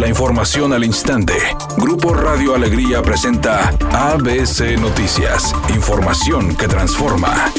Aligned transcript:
La 0.00 0.08
información 0.08 0.72
al 0.72 0.82
instante. 0.82 1.34
Grupo 1.76 2.14
Radio 2.14 2.54
Alegría 2.54 3.02
presenta 3.02 3.68
ABC 3.92 4.80
Noticias. 4.80 5.54
Información 5.74 6.56
que 6.56 6.66
transforma. 6.68 7.52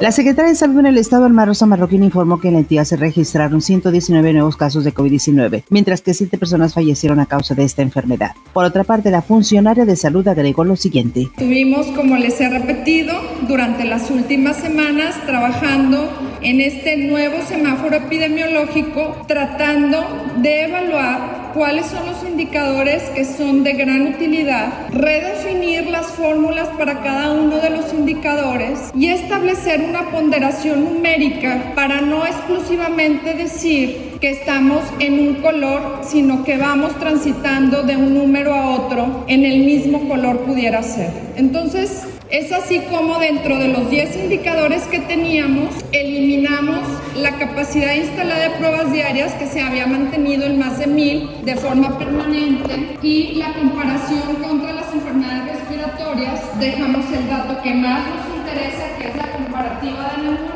La 0.00 0.10
secretaria 0.12 0.50
de 0.50 0.56
Salud 0.56 0.80
en 0.80 0.86
el 0.86 0.98
Estado, 0.98 1.24
Alma 1.24 1.46
Rosa 1.46 1.64
Marroquín, 1.66 2.02
informó 2.02 2.40
que 2.40 2.48
en 2.48 2.54
la 2.54 2.60
entidad 2.60 2.84
se 2.84 2.96
registraron 2.96 3.62
119 3.62 4.32
nuevos 4.32 4.56
casos 4.56 4.82
de 4.84 4.92
COVID-19, 4.92 5.62
mientras 5.70 6.02
que 6.02 6.12
siete 6.12 6.36
personas 6.36 6.74
fallecieron 6.74 7.20
a 7.20 7.26
causa 7.26 7.54
de 7.54 7.62
esta 7.62 7.80
enfermedad. 7.80 8.32
Por 8.52 8.64
otra 8.64 8.84
parte, 8.84 9.10
la 9.10 9.22
funcionaria 9.22 9.86
de 9.86 9.96
salud 9.96 10.26
agregó 10.28 10.64
lo 10.64 10.76
siguiente. 10.76 11.28
Tuvimos, 11.38 11.86
como 11.92 12.16
les 12.16 12.38
he 12.42 12.50
repetido, 12.50 13.14
durante 13.48 13.84
las 13.84 14.10
últimas 14.10 14.56
semanas 14.56 15.14
trabajando 15.24 16.10
en 16.46 16.60
este 16.60 16.96
nuevo 16.96 17.42
semáforo 17.42 17.96
epidemiológico, 17.96 19.24
tratando 19.26 20.06
de 20.36 20.66
evaluar 20.66 21.50
cuáles 21.54 21.86
son 21.86 22.06
los 22.06 22.22
indicadores 22.22 23.02
que 23.16 23.24
son 23.24 23.64
de 23.64 23.72
gran 23.72 24.14
utilidad, 24.14 24.88
redefinir 24.90 25.88
las 25.88 26.06
fórmulas 26.06 26.68
para 26.78 27.02
cada 27.02 27.32
uno 27.32 27.56
de 27.56 27.70
los 27.70 27.92
indicadores 27.92 28.92
y 28.94 29.08
establecer 29.08 29.80
una 29.80 30.08
ponderación 30.12 30.84
numérica 30.84 31.72
para 31.74 32.00
no 32.00 32.24
exclusivamente 32.24 33.34
decir 33.34 34.15
que 34.20 34.30
estamos 34.30 34.82
en 34.98 35.18
un 35.18 35.34
color, 35.36 36.00
sino 36.02 36.44
que 36.44 36.56
vamos 36.56 36.94
transitando 36.98 37.82
de 37.82 37.96
un 37.96 38.14
número 38.14 38.54
a 38.54 38.70
otro 38.70 39.24
en 39.28 39.44
el 39.44 39.60
mismo 39.60 40.08
color 40.08 40.40
pudiera 40.40 40.82
ser. 40.82 41.10
Entonces, 41.36 42.06
es 42.30 42.50
así 42.50 42.80
como 42.90 43.18
dentro 43.18 43.56
de 43.58 43.68
los 43.68 43.88
10 43.88 44.16
indicadores 44.16 44.82
que 44.84 44.98
teníamos, 44.98 45.74
eliminamos 45.92 46.80
la 47.16 47.38
capacidad 47.38 47.94
instalada 47.94 48.48
de 48.48 48.50
pruebas 48.56 48.92
diarias 48.92 49.32
que 49.34 49.46
se 49.46 49.60
había 49.60 49.86
mantenido 49.86 50.44
en 50.44 50.58
más 50.58 50.78
de 50.78 50.88
mil 50.88 51.30
de 51.44 51.54
forma 51.54 51.96
permanente 51.98 52.98
y 53.02 53.34
la 53.34 53.52
comparación 53.54 54.36
contra 54.42 54.72
las 54.72 54.92
enfermedades 54.92 55.56
respiratorias, 55.60 56.58
dejamos 56.58 57.04
el 57.12 57.28
dato 57.28 57.62
que 57.62 57.74
más 57.74 58.02
nos 58.06 58.38
interesa, 58.38 58.96
que 58.98 59.08
es 59.08 59.16
la 59.16 59.30
comparativa 59.30 60.12
de 60.16 60.22
neumonías 60.22 60.55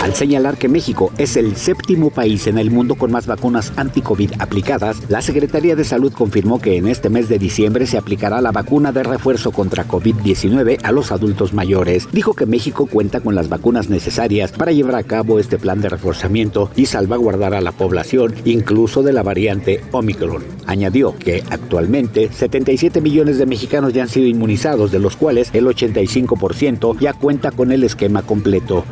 al 0.00 0.14
señalar 0.14 0.58
que 0.58 0.68
México 0.68 1.12
es 1.18 1.36
el 1.36 1.56
séptimo 1.56 2.10
país 2.10 2.46
en 2.46 2.56
el 2.58 2.70
mundo 2.70 2.94
con 2.94 3.10
más 3.10 3.26
vacunas 3.26 3.72
anti-COVID 3.76 4.34
aplicadas, 4.38 4.98
la 5.08 5.22
Secretaría 5.22 5.74
de 5.74 5.84
Salud 5.84 6.12
confirmó 6.12 6.60
que 6.60 6.76
en 6.76 6.86
este 6.86 7.10
mes 7.10 7.28
de 7.28 7.38
diciembre 7.38 7.86
se 7.86 7.98
aplicará 7.98 8.40
la 8.40 8.52
vacuna 8.52 8.92
de 8.92 9.02
refuerzo 9.02 9.50
contra 9.50 9.88
COVID-19 9.88 10.78
a 10.84 10.92
los 10.92 11.10
adultos 11.10 11.52
mayores. 11.52 12.08
Dijo 12.12 12.34
que 12.34 12.46
México 12.46 12.86
cuenta 12.86 13.20
con 13.20 13.34
las 13.34 13.48
vacunas 13.48 13.88
necesarias 13.88 14.52
para 14.52 14.72
llevar 14.72 14.94
a 14.94 15.02
cabo 15.02 15.40
este 15.40 15.58
plan 15.58 15.80
de 15.80 15.88
reforzamiento 15.88 16.70
y 16.76 16.86
salvaguardar 16.86 17.54
a 17.54 17.60
la 17.60 17.72
población, 17.72 18.34
incluso 18.44 19.02
de 19.02 19.12
la 19.12 19.24
variante 19.24 19.82
Omicron. 19.90 20.44
Añadió 20.66 21.16
que 21.18 21.42
actualmente 21.50 22.30
77 22.32 23.00
millones 23.00 23.38
de 23.38 23.46
mexicanos 23.46 23.92
ya 23.92 24.02
han 24.02 24.08
sido 24.08 24.28
inmunizados, 24.28 24.92
de 24.92 25.00
los 25.00 25.16
cuales 25.16 25.50
el 25.54 25.66
85% 25.66 26.98
ya 27.00 27.14
cuenta 27.14 27.50
con 27.50 27.72
el 27.72 27.82
esquema 27.82 28.22
completo. 28.22 28.84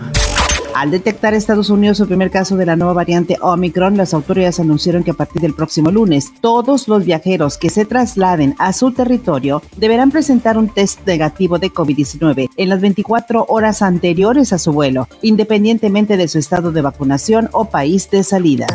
Al 0.76 0.90
detectar 0.90 1.32
Estados 1.32 1.70
Unidos 1.70 2.00
el 2.00 2.06
primer 2.06 2.30
caso 2.30 2.54
de 2.54 2.66
la 2.66 2.76
nueva 2.76 2.92
variante 2.92 3.38
Omicron, 3.40 3.96
las 3.96 4.12
autoridades 4.12 4.60
anunciaron 4.60 5.04
que 5.04 5.12
a 5.12 5.14
partir 5.14 5.40
del 5.40 5.54
próximo 5.54 5.90
lunes, 5.90 6.34
todos 6.42 6.86
los 6.86 7.02
viajeros 7.06 7.56
que 7.56 7.70
se 7.70 7.86
trasladen 7.86 8.54
a 8.58 8.74
su 8.74 8.92
territorio 8.92 9.62
deberán 9.78 10.10
presentar 10.10 10.58
un 10.58 10.68
test 10.68 11.00
negativo 11.06 11.58
de 11.58 11.72
COVID-19 11.72 12.50
en 12.54 12.68
las 12.68 12.82
24 12.82 13.46
horas 13.48 13.80
anteriores 13.80 14.52
a 14.52 14.58
su 14.58 14.70
vuelo, 14.70 15.08
independientemente 15.22 16.18
de 16.18 16.28
su 16.28 16.38
estado 16.38 16.72
de 16.72 16.82
vacunación 16.82 17.48
o 17.52 17.64
país 17.70 18.10
de 18.10 18.22
salida. 18.22 18.66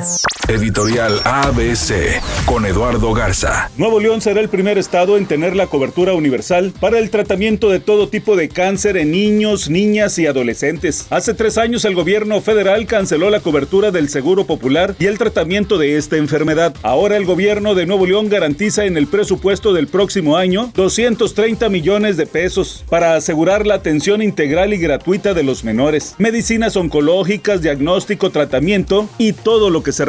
Editorial 0.52 1.22
ABC 1.24 2.22
con 2.46 2.66
Eduardo 2.66 3.14
Garza. 3.14 3.72
Nuevo 3.78 4.02
León 4.02 4.20
será 4.20 4.42
el 4.42 4.50
primer 4.50 4.78
estado 4.78 5.16
en 5.16 5.26
tener 5.26 5.56
la 5.56 5.68
cobertura 5.68 6.14
universal 6.14 6.74
para 6.78 7.00
el 7.00 7.10
tratamiento 7.10 7.70
de 7.70 7.80
todo 7.80 8.10
tipo 8.10 8.36
de 8.36 8.50
cáncer 8.50 8.98
en 8.98 9.12
niños, 9.12 9.70
niñas 9.70 10.20
y 10.20 10.28
adolescentes. 10.28 11.08
Hace 11.10 11.36
tres 11.36 11.58
años 11.58 11.86
el 11.86 11.96
gobierno 11.96 12.42
federal 12.42 12.86
canceló 12.86 13.30
la 13.30 13.40
cobertura 13.40 13.92
del 13.92 14.10
Seguro 14.10 14.46
Popular 14.46 14.94
y 15.00 15.06
el 15.06 15.18
tratamiento 15.18 15.78
de 15.78 15.96
esta 15.96 16.18
enfermedad. 16.18 16.76
Ahora 16.82 17.16
el 17.16 17.24
gobierno 17.24 17.74
de 17.74 17.86
Nuevo 17.86 18.06
León 18.06 18.28
garantiza 18.28 18.84
en 18.84 18.98
el 18.98 19.08
presupuesto 19.08 19.72
del 19.72 19.88
próximo 19.88 20.36
año 20.36 20.70
230 20.76 21.70
millones 21.70 22.18
de 22.18 22.26
pesos 22.26 22.84
para 22.90 23.16
asegurar 23.16 23.66
la 23.66 23.76
atención 23.76 24.22
integral 24.22 24.74
y 24.74 24.80
gratuita 24.80 25.34
de 25.34 25.44
los 25.44 25.64
menores, 25.64 26.16
medicinas 26.18 26.76
oncológicas, 26.76 27.62
diagnóstico, 27.62 28.32
tratamiento 28.32 29.08
y 29.18 29.32
todo 29.32 29.70
lo 29.70 29.82
que 29.82 29.94
se 29.94 30.04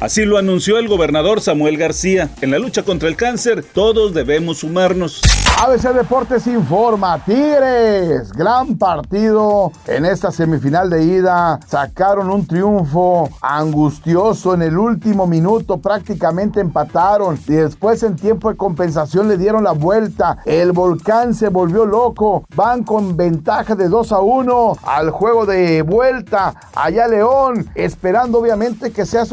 Así 0.00 0.24
lo 0.24 0.38
anunció 0.38 0.78
el 0.78 0.88
gobernador 0.88 1.40
Samuel 1.40 1.76
García. 1.76 2.30
En 2.40 2.50
la 2.50 2.58
lucha 2.58 2.82
contra 2.82 3.08
el 3.08 3.16
cáncer, 3.16 3.64
todos 3.64 4.14
debemos 4.14 4.58
sumarnos. 4.58 5.22
ABC 5.60 5.92
Deportes 5.92 6.46
informa, 6.46 7.18
Tigres, 7.24 8.32
gran 8.32 8.78
partido. 8.78 9.72
En 9.86 10.04
esta 10.04 10.30
semifinal 10.30 10.88
de 10.88 11.02
ida, 11.02 11.58
sacaron 11.66 12.30
un 12.30 12.46
triunfo 12.46 13.28
angustioso. 13.42 14.54
En 14.54 14.62
el 14.62 14.78
último 14.78 15.26
minuto, 15.26 15.78
prácticamente 15.78 16.60
empataron. 16.60 17.38
Y 17.48 17.54
después 17.54 18.02
en 18.02 18.16
tiempo 18.16 18.50
de 18.50 18.56
compensación 18.56 19.28
le 19.28 19.36
dieron 19.36 19.64
la 19.64 19.72
vuelta, 19.72 20.38
el 20.44 20.72
volcán 20.72 21.34
se 21.34 21.48
volvió 21.48 21.84
loco, 21.84 22.44
van 22.54 22.84
con 22.84 23.16
ventaja 23.16 23.74
de 23.74 23.88
2 23.88 24.12
a 24.12 24.20
1 24.20 24.78
al 24.82 25.10
juego 25.10 25.46
de 25.46 25.82
vuelta, 25.82 26.54
allá 26.74 27.08
León, 27.08 27.68
esperando 27.74 28.38
obviamente 28.38 28.92
que 28.92 29.06
sea 29.06 29.24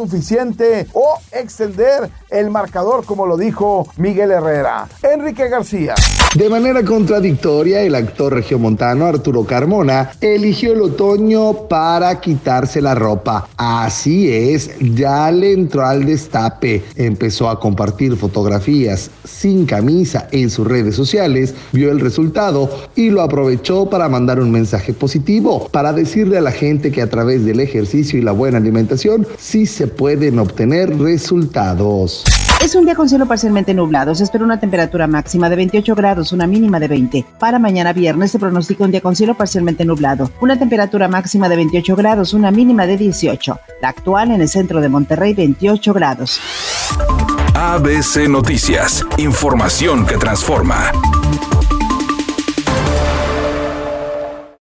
o 0.94 1.18
extender 1.32 2.10
el 2.30 2.50
marcador 2.50 3.06
como 3.06 3.26
lo 3.26 3.38
dijo 3.38 3.88
Miguel 3.98 4.32
Herrera. 4.32 4.88
Enrique 5.02 5.48
García. 5.48 5.96
De 6.36 6.50
manera 6.50 6.84
contradictoria, 6.84 7.82
el 7.82 7.96
actor 7.96 8.34
regiomontano 8.34 9.06
Arturo 9.06 9.46
Carmona 9.46 10.12
eligió 10.20 10.74
el 10.74 10.82
otoño 10.82 11.68
para 11.70 12.20
quitarse 12.20 12.82
la 12.82 12.94
ropa. 12.94 13.48
Así 13.56 14.30
es, 14.30 14.72
ya 14.80 15.32
le 15.32 15.54
entró 15.54 15.86
al 15.86 16.06
destape. 16.06 16.84
Empezó 16.98 17.50
a 17.50 17.58
compartir 17.58 18.18
fotografías 18.18 19.12
sin 19.24 19.66
camisa 19.66 20.28
en 20.32 20.50
sus 20.50 20.68
redes 20.68 20.96
sociales, 20.96 21.54
vio 21.72 21.90
el 21.90 22.02
resultado 22.02 22.70
y 22.96 23.12
lo 23.12 23.22
aprovechó 23.22 23.90
para 23.90 24.10
mandar 24.10 24.42
un 24.42 24.52
mensaje 24.52 24.92
positivo, 24.92 25.70
para 25.70 25.94
decirle 25.94 26.38
a 26.38 26.42
la 26.42 26.52
gente 26.52 26.92
que 26.92 27.02
a 27.02 27.10
través 27.10 27.46
del 27.46 27.62
ejercicio 27.62 28.20
y 28.20 28.22
la 28.22 28.34
buena 28.34 28.58
alimentación 28.58 29.26
sí 29.38 29.66
se 29.66 29.88
pueden 29.88 30.40
obtener 30.40 30.98
resultados. 31.00 32.25
Es 32.62 32.74
un 32.76 32.86
día 32.86 32.96
con 32.96 33.08
cielo 33.08 33.28
parcialmente 33.28 33.74
nublado. 33.74 34.16
Se 34.16 34.24
espera 34.24 34.44
una 34.44 34.60
temperatura 34.60 35.08
máxima 35.08 35.50
de 35.50 35.56
28 35.56 35.96
grados, 35.96 36.32
una 36.32 36.48
mínima 36.48 36.80
de 36.80 36.88
20. 36.88 37.26
Para 37.40 37.60
mañana 37.60 37.94
viernes 37.94 38.32
se 38.32 38.40
pronostica 38.40 38.84
un 38.84 38.92
día 38.92 39.02
con 39.02 39.16
cielo 39.16 39.36
parcialmente 39.36 39.86
nublado. 39.86 40.32
Una 40.42 40.58
temperatura 40.58 41.08
máxima 41.08 41.48
de 41.50 41.58
28 41.58 41.96
grados, 41.96 42.34
una 42.34 42.52
mínima 42.52 42.88
de 42.88 42.98
18. 42.98 43.60
La 43.82 43.90
actual 43.90 44.32
en 44.32 44.42
el 44.42 44.50
centro 44.50 44.82
de 44.82 44.90
Monterrey, 44.90 45.34
28 45.34 45.94
grados. 45.94 46.40
ABC 47.54 48.28
Noticias. 48.28 49.06
Información 49.18 50.06
que 50.06 50.18
transforma. 50.18 50.92